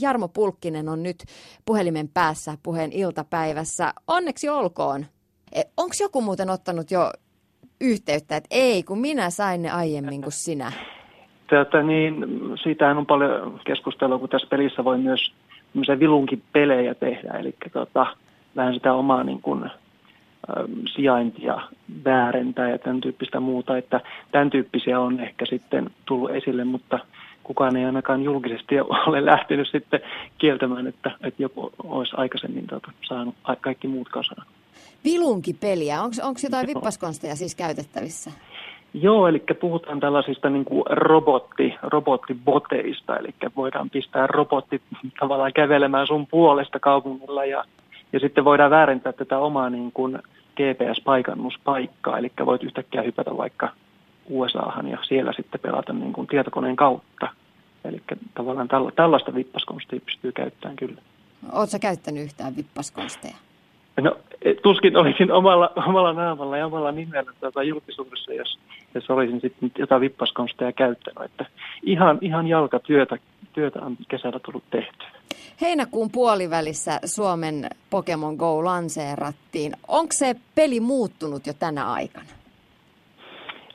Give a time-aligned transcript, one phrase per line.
[0.00, 1.24] Jarmo Pulkkinen on nyt
[1.66, 3.92] puhelimen päässä puheen iltapäivässä.
[4.06, 5.06] Onneksi olkoon.
[5.52, 7.10] E, Onko joku muuten ottanut jo
[7.80, 10.72] yhteyttä, että ei, kun minä sain ne aiemmin kuin sinä?
[11.50, 12.26] Tätä, niin,
[12.62, 15.32] siitähän on paljon keskustelua, kun tässä pelissä voi myös
[15.98, 18.06] vilunkin pelejä tehdä, eli tota,
[18.56, 19.70] vähän sitä omaa niin kuin,
[20.94, 21.60] sijaintia
[22.04, 24.00] väärentää ja tämän tyyppistä muuta, että
[24.32, 26.98] tämän tyyppisiä on ehkä sitten tullut esille, mutta
[27.48, 30.00] kukaan ei ainakaan julkisesti ole lähtenyt sitten
[30.38, 34.46] kieltämään, että, että joku olisi aikaisemmin tota, saanut kaikki muut kasaan.
[35.04, 38.30] Vilunkipeliä, onko jotain vippaskonsteja siis käytettävissä?
[38.94, 44.82] Joo, eli puhutaan tällaisista niin kuin robotti, robottiboteista, eli voidaan pistää robotti
[45.20, 47.64] tavallaan kävelemään sun puolesta kaupungilla ja,
[48.12, 50.18] ja sitten voidaan väärentää tätä omaa niin kuin
[50.56, 53.68] GPS-paikannuspaikkaa, eli voit yhtäkkiä hypätä vaikka
[54.28, 57.28] USAhan ja siellä sitten pelata niin kuin tietokoneen kautta.
[57.84, 58.02] Eli
[58.34, 61.00] tavallaan tällaista vippaskonstia pystyy käyttämään kyllä.
[61.52, 63.36] Oletko käyttänyt yhtään vippaskonsteja?
[64.00, 64.16] No
[64.62, 68.58] tuskin olisin omalla, omalla naamalla ja omalla nimellä tuota julkisuudessa, jos,
[68.94, 71.22] jos olisin sitten jotain vippaskonsteja käyttänyt.
[71.22, 71.46] Että
[71.82, 73.16] ihan, ihan jalkatyötä
[73.52, 75.04] työtä on kesällä tullut tehty.
[75.60, 79.72] Heinäkuun puolivälissä Suomen Pokemon Go lanseerattiin.
[79.88, 82.26] Onko se peli muuttunut jo tänä aikana?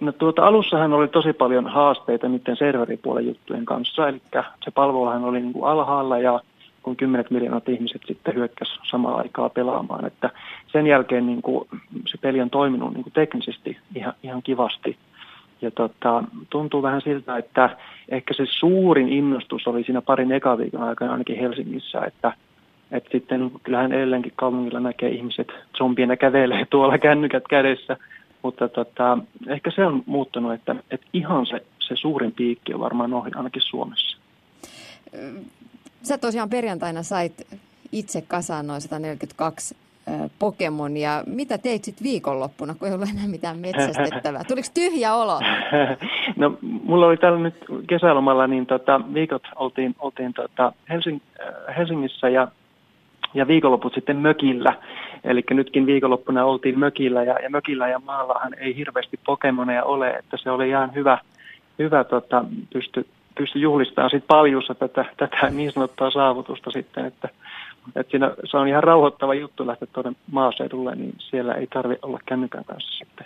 [0.04, 4.22] No tuota, alussahan oli tosi paljon haasteita niiden serveripuolen juttujen kanssa, eli
[4.66, 6.40] se palveluhan oli niin kuin alhaalla ja
[6.84, 10.06] kun kymmenet miljoonat ihmiset sitten hyökkäs samaan aikaa pelaamaan.
[10.06, 10.30] Että
[10.72, 11.68] sen jälkeen niin kuin,
[12.06, 14.98] se peli on toiminut niin kuin teknisesti ihan, ihan kivasti.
[15.62, 17.78] Ja tota, tuntuu vähän siltä, että
[18.10, 22.34] ehkä se suurin innostus oli siinä parin eka viikon aikana ainakin Helsingissä, että,
[22.92, 27.98] että sitten kyllähän edelleenkin kaupungilla näkee ihmiset zombiena kävelee tuolla kännykät kädessä,
[28.44, 33.14] mutta tota, ehkä se on muuttunut, että, että ihan se, se suurin piikki on varmaan
[33.14, 34.18] ohi ainakin Suomessa.
[36.04, 37.48] Sä tosiaan perjantaina sait
[37.92, 39.76] itse kasaan noin 142
[40.40, 41.24] Pokemonia.
[41.26, 44.44] Mitä teit sitten viikonloppuna, kun ei ollut enää mitään metsästettävää?
[44.48, 45.40] Tuliko tyhjä olo?
[46.36, 47.56] No, mulla oli tällä nyt
[47.88, 51.20] kesälomalla, niin tota, viikot oltiin, oltiin tota Helsing,
[51.78, 52.48] Helsingissä ja,
[53.34, 54.74] ja viikonloput sitten mökillä.
[55.24, 60.38] Eli nytkin viikonloppuna oltiin mökillä ja, ja mökillä ja maallahan ei hirveästi Pokemoneja ole, että
[60.38, 61.18] se oli ihan hyvä,
[61.80, 63.06] hyvä tota, pysty
[63.38, 67.30] pysty juhlistamaan sit paljussa tätä, tätä niin sanottua saavutusta sitten, että,
[67.96, 72.20] että siinä, se on ihan rauhoittava juttu lähteä tuonne maaseudulle, niin siellä ei tarvitse olla
[72.26, 73.26] kännykän kanssa sitten,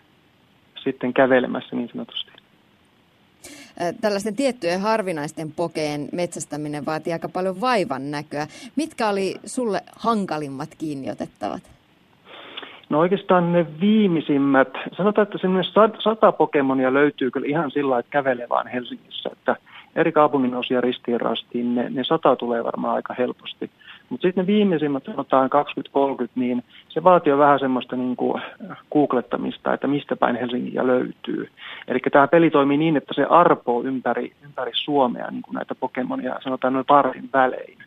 [0.84, 2.32] sitten kävelemässä niin sanotusti.
[4.02, 8.48] Tällaisten tiettyjen harvinaisten pokeen metsästäminen vaatii aika paljon vaivan näköä.
[8.76, 11.62] Mitkä oli sulle hankalimmat kiinniotettavat?
[12.90, 14.68] No oikeastaan ne viimeisimmät,
[14.98, 15.72] sanotaan, että semmoinen
[16.04, 19.56] sata Pokemonia löytyy kyllä ihan sillä että kävelee vaan Helsingissä, että
[19.96, 23.70] eri kaupungin osia ristiin rastiin, ne, ne sata tulee varmaan aika helposti.
[24.10, 25.50] Mutta sitten ne viimeisimmät, sanotaan
[26.24, 28.42] 20-30, niin se vaatii jo vähän semmoista niin kuin
[28.94, 31.50] googlettamista, että mistä päin Helsingiä löytyy.
[31.88, 36.40] Eli tämä peli toimii niin, että se arpoo ympäri, ympäri Suomea niin kuin näitä Pokemonia,
[36.44, 37.78] sanotaan noin parin välein.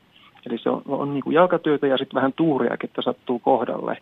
[0.47, 3.99] Eli se on, on niin kuin jalkatyötä ja sitten vähän tuuria, että sattuu kohdalle.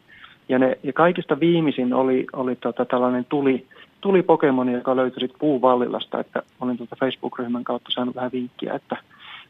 [0.49, 3.67] Ja, ne, ja kaikista viimeisin oli, oli tota tällainen tuli,
[4.01, 8.97] tuli Pokemoni, joka löytyi sitten puuvallilasta, että olin tuota Facebook-ryhmän kautta saanut vähän vinkkiä, että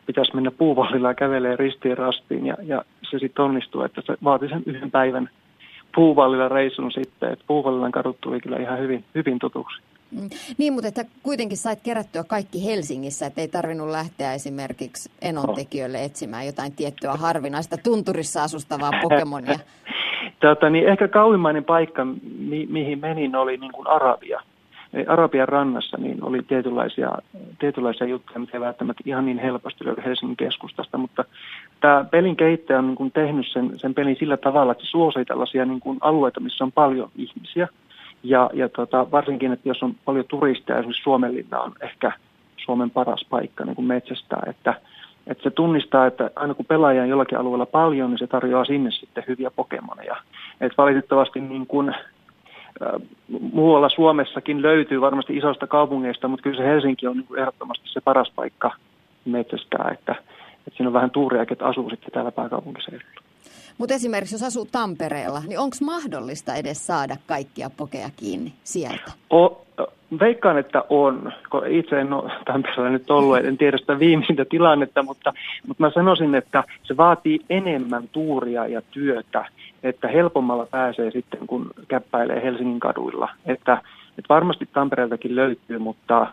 [0.09, 4.49] pitäisi mennä puuvallilla ja kävelee ristiin rastiin, ja, ja se sitten onnistui, että se vaati
[4.49, 5.31] sen yhden päivän
[5.95, 9.81] puuvallilla reisun sitten, että puuvallilan kadut tuli kyllä ihan hyvin, hyvin tutuksi.
[10.11, 10.29] Mm.
[10.59, 16.47] Niin, mutta että kuitenkin sait kerättyä kaikki Helsingissä, että ei tarvinnut lähteä esimerkiksi enontekijöille etsimään
[16.47, 19.59] jotain tiettyä harvinaista tunturissa asustavaa Pokemonia.
[20.41, 22.05] Tota, niin ehkä kauimmainen paikka,
[22.39, 24.41] mi- mihin menin, oli niin kuin Arabia.
[25.07, 27.13] Arabian rannassa niin oli tietynlaisia,
[27.59, 31.25] tietynlaisia juttuja, mitä ei välttämättä ihan niin helposti löydy Helsingin keskustasta, mutta
[31.81, 35.25] tämä pelin kehittäjä on niin kuin tehnyt sen, sen pelin sillä tavalla, että se suosii
[35.25, 37.69] tällaisia niin kuin alueita, missä on paljon ihmisiä.
[38.23, 42.13] Ja, ja tota, varsinkin, että jos on paljon turisteja, esimerkiksi Suomenlinna on ehkä
[42.57, 44.75] Suomen paras paikka niin kuin metsästää, että
[45.29, 48.91] että se tunnistaa, että aina kun pelaajia on jollakin alueella paljon, niin se tarjoaa sinne
[48.91, 50.17] sitten hyviä pokemoneja.
[50.61, 51.95] Et valitettavasti niin kuin,
[53.53, 58.33] muualla Suomessakin löytyy varmasti isoista kaupungeista, mutta kyllä se Helsinki on niin ehdottomasti se paras
[58.37, 58.71] paikka
[59.25, 60.13] metsästää, että,
[60.67, 63.21] että siinä on vähän tuuria, että asuu sitten täällä pääkaupunkiseudulla.
[63.79, 69.13] Mutta esimerkiksi jos asuu Tampereella, niin onko mahdollista edes saada kaikkia pokeja kiinni sieltä?
[69.33, 69.65] O,
[70.21, 71.33] veikkaan, että on.
[71.69, 75.33] Itse en ole Tampereella nyt ollut, en tiedä sitä viimeisintä tilannetta, mutta,
[75.67, 79.45] mutta mä sanoisin, että se vaatii enemmän tuuria ja työtä,
[79.83, 83.29] että helpommalla pääsee sitten, kun käppäilee Helsingin kaduilla.
[83.47, 83.83] Että,
[84.19, 86.27] että varmasti Tampereeltakin löytyy, mutta,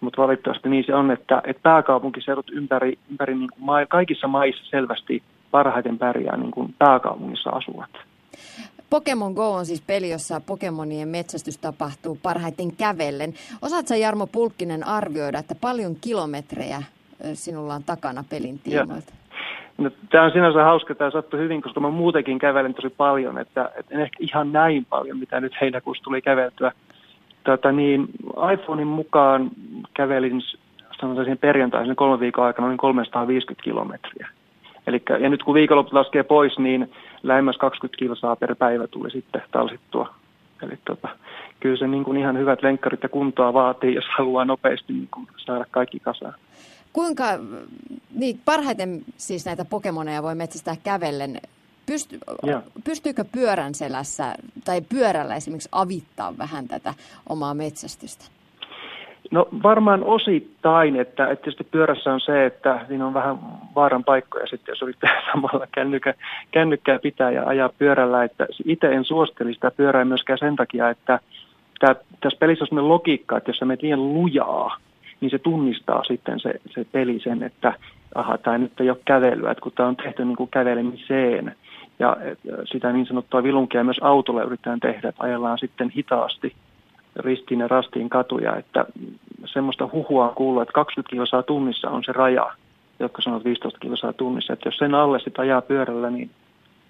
[0.00, 4.64] mutta valitettavasti niin se on, että, että pääkaupunkiseudut ympäri, ympäri niin kuin maa, kaikissa maissa
[4.70, 7.90] selvästi parhaiten pärjää niin kuin pääkaupungissa asuvat.
[8.90, 13.34] Pokemon Go on siis peli, jossa Pokemonien metsästys tapahtuu parhaiten kävellen.
[13.62, 16.82] Osaatko Jarmo Pulkkinen arvioida, että paljon kilometrejä
[17.34, 19.12] sinulla on takana pelin tiimoilta?
[19.78, 23.70] No, tämä on sinänsä hauska, tämä sattui hyvin, koska mä muutenkin kävelen tosi paljon, että,
[23.78, 26.72] että en ehkä ihan näin paljon, mitä nyt heinäkuussa tuli käveltyä.
[27.44, 28.08] Tota, niin,
[28.54, 29.50] iPhonein mukaan
[29.94, 30.42] kävelin
[31.00, 34.28] sanotaan siihen perjantaisin kolmen viikon aikana noin 350 kilometriä.
[34.88, 36.92] Elikkä, ja nyt kun viikonloput laskee pois, niin
[37.22, 40.14] lähemmäs 20 kilsaa per päivä tuli sitten talsittua.
[40.62, 41.08] Eli tota,
[41.60, 45.26] kyllä se niin kuin ihan hyvät lenkkarit ja kuntoa vaatii, jos haluaa nopeasti niin kuin
[45.36, 46.34] saada kaikki kasaan.
[46.92, 47.24] Kuinka,
[48.14, 51.40] niin parhaiten siis näitä Pokemoneja voi metsästää kävellen.
[51.86, 52.18] Pysty,
[52.84, 54.34] pystyykö pyörän selässä
[54.64, 56.94] tai pyörällä esimerkiksi avittaa vähän tätä
[57.28, 58.37] omaa metsästystä?
[59.30, 63.38] No varmaan osittain, että, että tietysti pyörässä on se, että siinä on vähän
[63.74, 66.14] vaaran paikkoja sitten, jos yrittää samalla kännykä,
[66.50, 68.24] kännykkää pitää ja ajaa pyörällä.
[68.24, 71.20] Että itse en suositteli sitä pyörää myöskään sen takia, että
[71.78, 74.76] tämä, tässä pelissä on sellainen logiikka, että jos sä menet liian lujaa,
[75.20, 77.72] niin se tunnistaa sitten se, se peli sen, että
[78.14, 81.56] aha, tämä nyt ei ole kävelyä, että kun tämä on tehty niin kuin kävelemiseen.
[81.98, 82.16] Ja
[82.64, 86.52] sitä niin sanottua vilunkia myös autolle yritetään tehdä, että ajellaan sitten hitaasti
[87.18, 88.84] ristiin ja rastiin katuja, että
[89.46, 92.50] semmoista huhua on kuullut, että 20 kilsaa tunnissa on se raja,
[92.98, 96.30] jotka sanoo 15 kilsaa tunnissa, että jos sen alle sitä ajaa pyörällä, niin,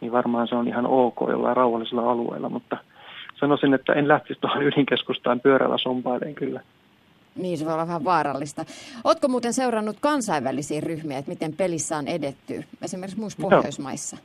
[0.01, 2.77] niin varmaan se on ihan ok jollain rauhallisella alueella, mutta
[3.41, 6.61] sanoisin, että en lähtisi tuohon ydinkeskustaan pyörällä sompaileen kyllä.
[7.37, 8.65] Niin, se voi olla vähän vaarallista.
[9.05, 14.17] Oletko muuten seurannut kansainvälisiä ryhmiä, että miten pelissä on edetty, esimerkiksi muissa Pohjoismaissa?
[14.17, 14.23] No.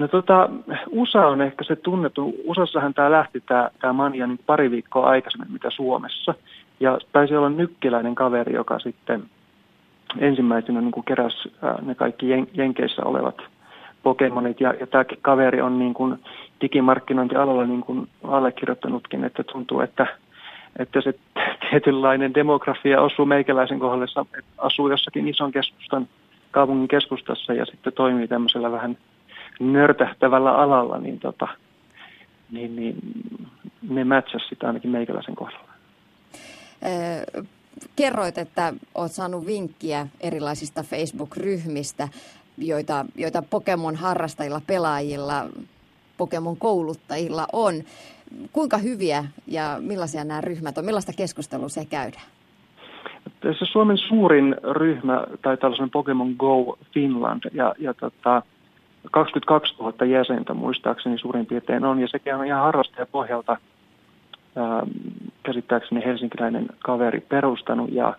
[0.00, 0.48] No tota,
[0.90, 2.34] USA on ehkä se tunnettu.
[2.44, 6.34] USAssahan tämä lähti tämä, tämä mania niin pari viikkoa aikaisemmin mitä Suomessa.
[6.80, 9.22] Ja taisi olla nykkiläinen kaveri, joka sitten
[10.18, 11.52] ensimmäisenä niin kuin keräsi
[11.82, 13.36] ne kaikki jen, Jenkeissä olevat
[14.02, 14.60] Pokemonit.
[14.60, 16.18] Ja, ja tämä kaveri on niin kuin
[16.60, 20.06] digimarkkinointialalla niin kuin allekirjoittanutkin, että tuntuu, että,
[20.78, 21.14] että se
[21.70, 23.80] tietynlainen demografia osuu meikäläisen
[24.38, 26.08] että asuu jossakin ison keskustan,
[26.50, 28.96] kaupungin keskustassa ja sitten toimii tämmöisellä vähän–
[29.60, 31.48] nörtähtävällä alalla, niin, tota,
[32.50, 32.96] niin, niin
[33.88, 35.70] ne mätsäs sitä ainakin meikäläisen kohdalla.
[37.96, 42.08] kerroit, että olet saanut vinkkiä erilaisista Facebook-ryhmistä,
[42.58, 45.46] joita, joita Pokemon-harrastajilla, pelaajilla,
[46.16, 47.74] Pokemon-kouluttajilla on.
[48.52, 50.84] Kuinka hyviä ja millaisia nämä ryhmät on?
[50.84, 52.24] Millaista keskustelua se käydään?
[53.42, 58.42] Se Suomen suurin ryhmä tai tällaisen Pokemon Go Finland ja, ja tota,
[59.10, 63.56] 22 000 jäsentä muistaakseni suurin piirtein on, ja sekin on ihan harrastajapohjalta
[64.56, 64.82] ää,
[65.42, 68.14] käsittääkseni helsinkiläinen kaveri perustanut, ja,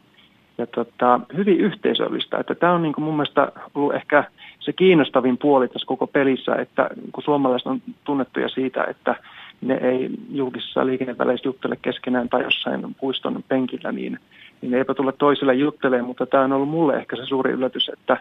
[0.58, 2.38] ja tota, hyvin yhteisöllistä.
[2.38, 4.24] Että tämä on niin kuin mun mielestä ollut ehkä
[4.60, 9.16] se kiinnostavin puoli tässä koko pelissä, että kun suomalaiset on tunnettuja siitä, että
[9.62, 14.20] ne ei julkisissa liikenneväleissä juttele keskenään tai jossain puiston penkillä, niin,
[14.62, 18.18] niin eipä tule toiselle juttelemaan, mutta tämä on ollut mulle ehkä se suuri yllätys, että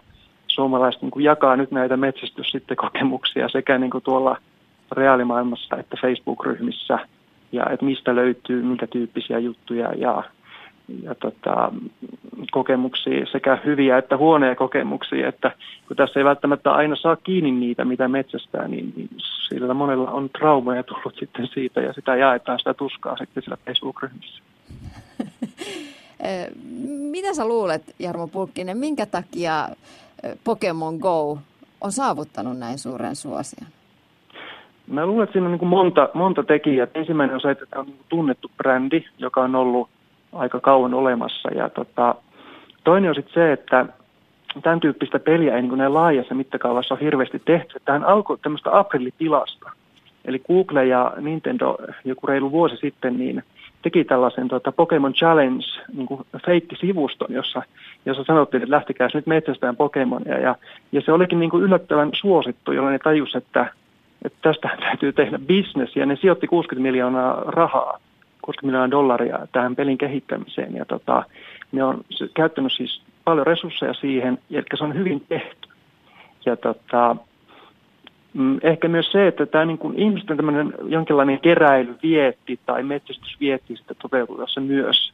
[0.51, 4.37] suomalaiset niin kuin jakaa nyt näitä metsästys sitten kokemuksia sekä niin kuin tuolla
[4.91, 6.99] reaalimaailmassa että Facebook-ryhmissä
[7.51, 10.23] ja että mistä löytyy minkä tyyppisiä juttuja ja,
[11.03, 11.71] ja tota,
[12.51, 15.51] kokemuksia, sekä hyviä että huoneja kokemuksia, että
[15.87, 19.09] kun tässä ei välttämättä aina saa kiinni niitä, mitä metsästää, niin, niin
[19.49, 24.43] sillä monella on traumaja tullut sitten siitä ja sitä jaetaan sitä tuskaa sitten sillä Facebook-ryhmissä.
[27.11, 29.69] Mitä sä luulet, Jarmo Pulkkinen, minkä takia
[30.43, 31.37] Pokemon Go
[31.81, 33.67] on saavuttanut näin suuren suosion?
[34.87, 36.87] Mä luulen, että siinä on niin monta, monta tekijää.
[36.95, 39.89] Ensimmäinen on se, että tämä on niin tunnettu brändi, joka on ollut
[40.33, 41.49] aika kauan olemassa.
[41.49, 42.15] Ja tota,
[42.83, 43.85] toinen on sitten se, että
[44.63, 47.79] tämän tyyppistä peliä ei niin näin laajassa mittakaavassa ole hirveästi tehty.
[47.85, 49.71] Tähän alkoi tämmöistä aprilitilasta.
[50.25, 53.43] Eli Google ja Nintendo joku reilu vuosi sitten niin
[53.81, 57.61] teki tällaisen tuota, Pokemon Challenge niin kuin feikkisivuston, jossa,
[58.05, 60.39] jossa sanottiin, että lähtikää nyt metsästään Pokemonia.
[60.39, 60.55] Ja,
[60.91, 63.73] ja se olikin niin kuin yllättävän suosittu, jolloin ne tajus, että,
[64.25, 65.95] että tästä täytyy tehdä business.
[65.95, 67.99] Ja ne sijoitti 60 miljoonaa rahaa,
[68.41, 70.75] 60 miljoonaa dollaria tähän pelin kehittämiseen.
[70.75, 71.23] Ja tota,
[71.71, 72.01] ne on
[72.33, 75.69] käyttänyt siis paljon resursseja siihen, eli se on hyvin tehty.
[76.45, 77.15] Ja tota,
[78.61, 84.37] ehkä myös se, että tämä niin kuin ihmisten tämmöinen jonkinlainen keräilyvietti tai metsästysvietti sitten toteutuu
[84.37, 85.13] tässä myös.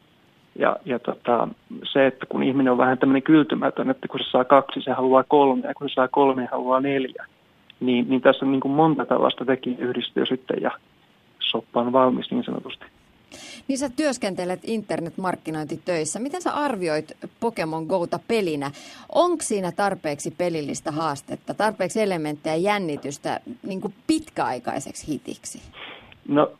[0.59, 1.47] Ja, ja tota,
[1.83, 5.23] se, että kun ihminen on vähän tämmöinen kyltymätön, että kun se saa kaksi, se haluaa
[5.23, 7.25] kolme, ja kun se saa kolme, se haluaa neljä.
[7.79, 10.71] Niin, niin tässä on niin kuin monta tällaista tekijää yhdistyy sitten, ja
[11.39, 12.85] soppa on valmis niin sanotusti.
[13.67, 16.19] Niin sä työskentelet internetmarkkinointitöissä.
[16.19, 18.71] Miten sä arvioit Pokemon Gota pelinä?
[19.15, 25.61] Onko siinä tarpeeksi pelillistä haastetta, tarpeeksi elementtejä jännitystä niin kuin pitkäaikaiseksi hitiksi?
[26.27, 26.51] No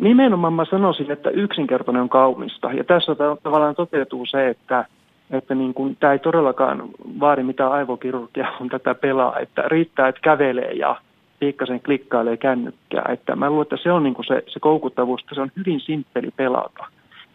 [0.00, 2.72] nimenomaan mä sanoisin, että yksinkertainen on kaunista.
[2.72, 4.84] Ja tässä tavallaan toteutuu se, että,
[5.30, 6.88] että niin kuin, tämä ei todellakaan
[7.20, 9.38] vaadi mitään aivokirurgia, kun tätä pelaa.
[9.38, 10.96] Että riittää, että kävelee ja
[11.46, 13.04] pikkasen klikkailee kännykkää.
[13.12, 15.80] Että mä luulen, että se on niin kuin se, se koukuttavuus, että se on hyvin
[15.80, 16.84] simppeli pelata.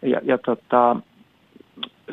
[0.02, 0.96] Ja, ja tota,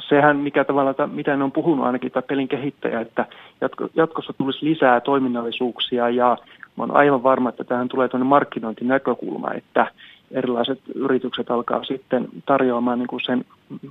[0.10, 3.26] sehän, mikä tavallaan, mitä ne on puhunut ainakin tämä pelin kehittäjä, että
[3.62, 6.38] jatko, jatkossa tulisi lisää toiminnallisuuksia ja
[6.76, 9.88] mä olen aivan varma, että tähän tulee tuonne markkinointinäkökulma, että
[10.32, 13.46] erilaiset yritykset alkaa sitten tarjoamaan niin kuin sen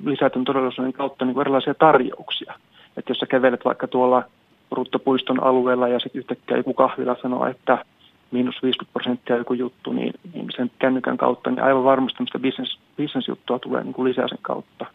[0.05, 2.55] lisätyn todellisuuden kautta niin kuin erilaisia tarjouksia.
[2.97, 4.23] Että jos sä kävelet vaikka tuolla
[4.71, 7.85] Ruttopuiston alueella ja sitten yhtäkkiä joku kahvila sanoo, että
[8.31, 12.79] miinus 50 prosenttia joku juttu, niin, niin sen kännykän kautta, niin aivan varmasti tämmöistä business,
[12.97, 14.87] business-juttua tulee niin kuin lisää sen kautta.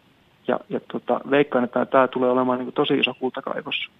[0.48, 3.90] Ja, ja tota, veikkaan, että tämä tulee olemaan niin kuin tosi iso kultakaivos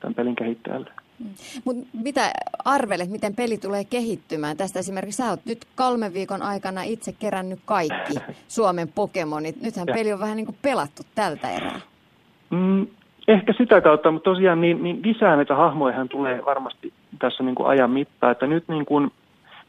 [0.00, 0.90] tämän pelin kehittäjälle.
[1.18, 1.26] Mm.
[1.64, 2.32] Mut mitä
[2.64, 4.56] arvelet, miten peli tulee kehittymään?
[4.56, 8.14] Tästä esimerkiksi sä oot nyt kolmen viikon aikana itse kerännyt kaikki
[8.48, 9.62] Suomen Pokemonit.
[9.62, 9.94] Nythän ja.
[9.94, 11.80] peli on vähän niin kuin pelattu tältä erää.
[12.50, 12.86] Mm,
[13.28, 17.68] ehkä sitä kautta, mutta tosiaan niin, niin lisää näitä hahmoja tulee varmasti tässä niin kuin
[17.68, 18.32] ajan mittaan.
[18.32, 19.10] Että nyt niin kuin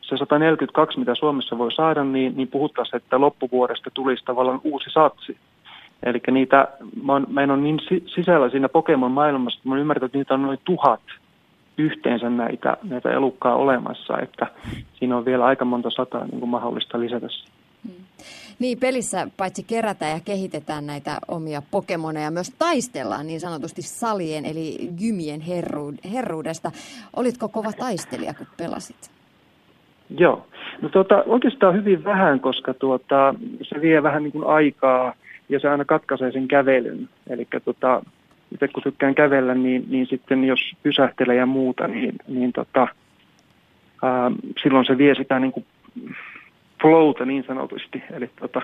[0.02, 5.38] se 142, mitä Suomessa voi saada, niin, niin puhuttaisiin, että loppuvuodesta tulisi tavallaan uusi satsi.
[6.04, 6.68] Eli niitä,
[7.04, 7.80] mä, on, mä en ole niin
[8.16, 11.02] sisällä siinä Pokemon-maailmassa, että mä ymmärtänyt, että niitä on noin tuhat
[11.78, 14.48] yhteensä näitä, näitä elukkaa olemassa, että
[14.94, 17.28] siinä on vielä aika monta sataa niin kuin mahdollista lisätä.
[17.28, 17.57] Hmm.
[18.60, 24.90] Niin, pelissä paitsi kerätään ja kehitetään näitä omia Pokemoneja, myös taistellaan niin sanotusti salien eli
[25.00, 25.42] gymien
[26.14, 26.72] herruudesta.
[27.16, 29.12] Olitko kova taistelija, kun pelasit?
[30.18, 30.48] Joo.
[30.82, 35.14] No tuota, oikeastaan hyvin vähän, koska tuota, se vie vähän niin kuin aikaa
[35.50, 37.10] ja se aina katkaisee sen kävelyn.
[37.30, 38.02] Eli tuota,
[38.54, 42.88] itse kun tykkään kävellä, niin, niin sitten jos pysähtelee ja muuta, niin, niin tota,
[44.04, 44.32] ää,
[44.64, 45.66] silloin se vie sitä niin kuin
[46.82, 48.04] flowta niin sanotusti.
[48.14, 48.62] Eli tota,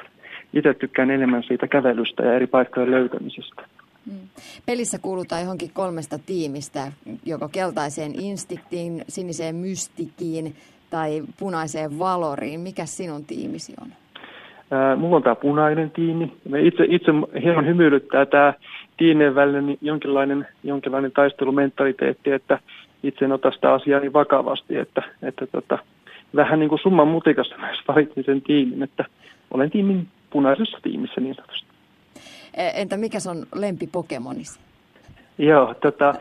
[0.54, 3.64] itse tykkään enemmän siitä kävelystä ja eri paikkojen löytämisestä.
[4.06, 4.28] Mm.
[4.66, 6.92] Pelissä kuulutaan johonkin kolmesta tiimistä,
[7.26, 10.56] joko keltaiseen instiktiin, siniseen mystikiin
[10.90, 12.60] tai punaiseen valoriin.
[12.60, 13.88] Mikä sinun tiimisi on?
[14.72, 16.34] Ää, mulla on tämä punainen tiimi.
[16.50, 17.12] Me itse, itse
[17.44, 18.54] hieman hymyilyttää tämä
[18.98, 22.60] tiimien välinen jonkinlainen, jonkinlainen taistelumentaliteetti, että
[23.04, 25.78] itse en ota sitä asiaa niin vakavasti, että, että tota,
[26.36, 29.06] vähän niin kuin summan mutikassa myös valitsin sen tiimin, että
[29.52, 31.68] olen tiimin punaisessa tiimissä niin sanotusti.
[32.54, 34.60] E, entä mikä on lempi Pokemonissa?
[35.38, 36.14] Joo, tota,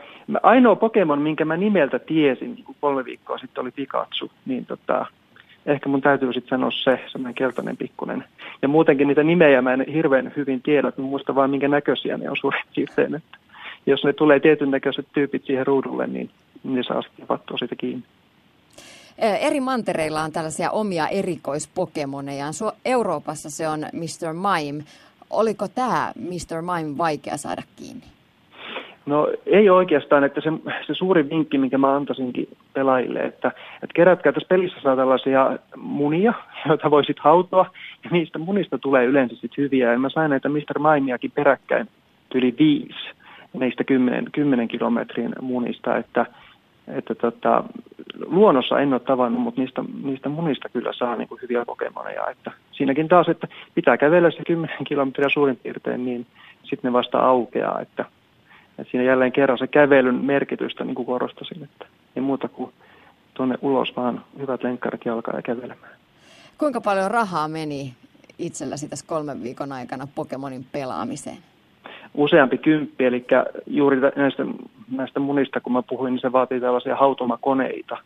[0.43, 5.07] ainoa Pokemon, minkä mä nimeltä tiesin, niin kun kolme viikkoa sitten oli Pikachu, niin tota,
[5.67, 8.25] ehkä mun täytyy sitten sanoa se, semmoinen keltainen pikkunen.
[8.63, 12.31] Ja muutenkin niitä nimejä mä en hirveän hyvin tiedä, että muista vaan minkä näköisiä ne
[12.31, 13.15] on suurin piirtein.
[13.15, 13.39] Että
[13.87, 16.31] jos ne tulee tietyn näköiset tyypit siihen ruudulle, niin
[16.65, 18.05] ne saa sitten vattua siitä kiinni.
[19.19, 22.47] Eri mantereilla on tällaisia omia erikoispokemoneja.
[22.85, 24.33] Euroopassa se on Mr.
[24.33, 24.85] Mime.
[25.31, 26.63] Oliko tämä Mr.
[26.63, 28.05] Mime vaikea saada kiinni?
[29.07, 30.51] No ei oikeastaan, että se,
[30.87, 36.33] se suuri vinkki, minkä mä antaisinkin pelaajille, että, että kerätkää tässä pelissä saa tällaisia munia,
[36.69, 37.67] joita voisit hautoa,
[38.05, 39.93] ja niistä munista tulee yleensä sitten hyviä.
[39.93, 40.79] Ja mä sain näitä Mr.
[40.79, 41.89] Maimiakin peräkkäin
[42.35, 43.11] yli viisi
[43.53, 46.27] niistä kymmenen, kymmenen kilometrin munista, että,
[46.89, 47.65] että tota,
[48.27, 52.31] luonnossa en ole tavannut, mutta niistä, niistä munista kyllä saa niin kuin hyviä Pokemoneja.
[52.31, 56.27] Että siinäkin taas, että pitää kävellä se 10 kilometriä suurin piirtein, niin
[56.63, 58.05] sitten ne vasta aukeaa, että
[58.79, 61.87] et siinä jälleen kerran se kävelyn merkitystä niin kuin korostasin, että
[62.17, 62.73] ei muuta kuin
[63.35, 65.93] tuonne ulos vaan hyvät lenkkarit jalkaa ja kävelemään.
[66.59, 67.95] Kuinka paljon rahaa meni
[68.39, 71.39] itselläsi tässä kolmen viikon aikana Pokemonin pelaamiseen?
[72.15, 73.27] Useampi kymppi, eli
[73.67, 74.45] juuri näistä,
[74.91, 77.97] näistä munista, kun mä puhuin, niin se vaatii tällaisia hautomakoneita.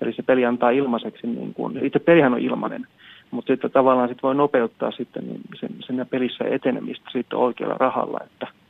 [0.00, 2.86] Eli se peli antaa ilmaiseksi, niin kuin, itse pelihän on ilmainen,
[3.30, 8.20] mutta sitten tavallaan sit voi nopeuttaa sitten niin sen, sen pelissä etenemistä sitten oikealla rahalla,
[8.24, 8.46] että–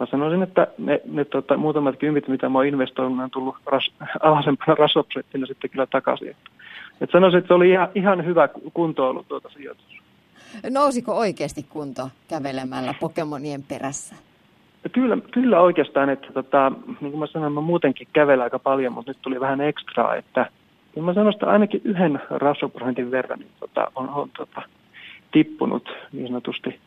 [0.00, 3.90] Mä sanoisin, että ne, ne tota, muutamat kympit, mitä mä oon investoinut, on tullut ras,
[4.20, 6.36] alhaisempana rasopsettina sitten kyllä takaisin.
[7.00, 9.98] Et sanoisin, että se oli ihan, ihan hyvä kuntoilu tuota sijoitus.
[10.70, 14.14] Nousiko oikeasti kunto kävelemällä Pokemonien perässä?
[14.92, 19.10] Kyllä, kyllä oikeastaan, että tota, niin kuin mä sanoin, mä muutenkin kävelen aika paljon, mutta
[19.10, 20.46] nyt tuli vähän ekstraa, että
[20.94, 24.62] niin mä sanoin, että ainakin yhden rasoprosentin verran niin tota, on, on tota,
[25.32, 26.80] tippunut niin sanotusti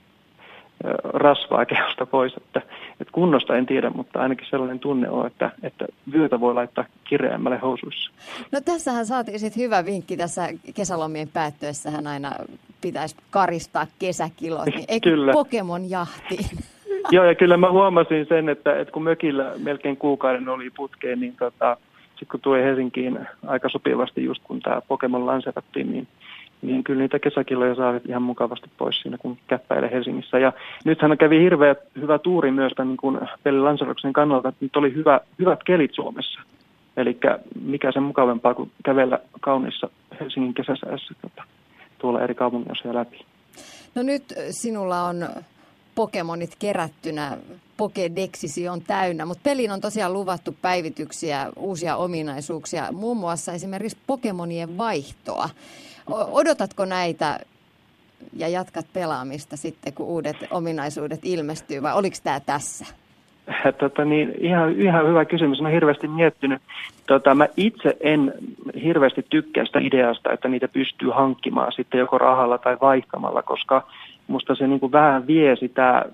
[1.03, 2.33] rasvaa kehosta pois.
[2.37, 6.85] Että, että kunnosta en tiedä, mutta ainakin sellainen tunne on, että, että vyötä voi laittaa
[7.03, 8.11] kireämmälle housuissa.
[8.51, 12.31] No tässähän saatiin sitten hyvä vinkki tässä kesälomien päättyessähän aina
[12.81, 15.31] pitäisi karistaa kesäkilot, niin eikö kyllä.
[15.31, 16.45] Pokemon jahtiin?
[17.11, 21.35] Joo, ja kyllä mä huomasin sen, että, että kun mökillä melkein kuukauden oli putkeen, niin
[21.39, 21.77] tota,
[22.09, 26.07] sitten kun tuli Helsinkiin aika sopivasti just kun tämä Pokemon lanserattiin, niin,
[26.61, 30.39] niin kyllä niitä kesäkiloja saa ihan mukavasti pois siinä, kun käppäilee Helsingissä.
[30.39, 30.53] Ja
[30.85, 35.19] nythän kävi hirveä hyvä tuuri myös tämän niin pelin lanseraksen kannalta, että nyt oli hyvä,
[35.39, 36.41] hyvät kelit Suomessa.
[36.97, 37.17] Eli
[37.61, 39.89] mikä sen mukavempaa kuin kävellä kaunissa
[40.19, 41.43] Helsingin kesäsäässä tota,
[41.99, 43.25] tuolla eri kaupunginosia läpi.
[43.95, 45.15] No nyt sinulla on
[45.95, 47.37] Pokemonit kerättynä,
[47.77, 54.77] Pokedexisi on täynnä, mutta peliin on tosiaan luvattu päivityksiä, uusia ominaisuuksia, muun muassa esimerkiksi Pokemonien
[54.77, 55.49] vaihtoa.
[56.07, 57.39] Odotatko näitä
[58.33, 62.85] ja jatkat pelaamista sitten, kun uudet ominaisuudet ilmestyy, vai oliko tämä tässä?
[63.79, 65.59] Tota, niin, ihan, ihan hyvä kysymys.
[65.59, 66.61] Olen hirveästi miettinyt.
[67.07, 68.33] Tota, mä itse en
[68.83, 73.87] hirveästi tykkää sitä ideasta, että niitä pystyy hankkimaan sitten joko rahalla tai vaihtamalla, koska
[74.31, 76.05] musta se niin kuin vähän vie sitä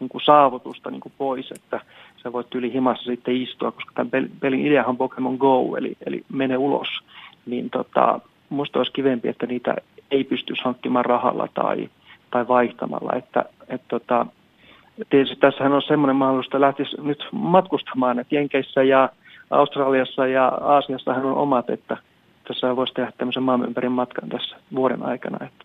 [0.00, 1.80] niin kuin saavutusta niin kuin pois, että
[2.22, 6.24] sä voit yli himassa sitten istua, koska tämän pelin ideahan on Pokemon Go, eli, eli
[6.32, 6.88] mene ulos.
[7.46, 9.76] Niin tota, musta olisi kivempi, että niitä
[10.10, 11.88] ei pystyisi hankkimaan rahalla tai,
[12.30, 13.12] tai vaihtamalla.
[13.16, 14.26] Että, et tota,
[15.10, 19.08] tietysti tässähän on semmoinen mahdollisuus, että lähtisi nyt matkustamaan, että Jenkeissä ja
[19.50, 21.96] Australiassa ja Aasiassahan on omat, että
[22.48, 25.46] tässä voisi tehdä tämmöisen maan ympäri matkan tässä vuoden aikana.
[25.46, 25.64] Että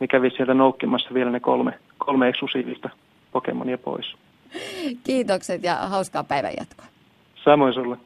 [0.00, 2.90] ne kävi sieltä noukkimassa vielä ne kolme, kolme eksklusiivista
[3.32, 4.14] Pokemonia pois.
[5.04, 6.86] Kiitokset ja hauskaa päivänjatkoa.
[7.44, 7.96] Samoin sulle.